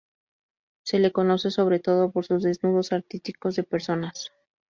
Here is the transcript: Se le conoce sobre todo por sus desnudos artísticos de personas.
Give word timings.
Se 0.83 0.97
le 0.97 1.11
conoce 1.11 1.51
sobre 1.51 1.77
todo 1.79 2.09
por 2.11 2.25
sus 2.25 2.41
desnudos 2.41 2.91
artísticos 2.91 3.55
de 3.55 3.61
personas. 3.63 4.31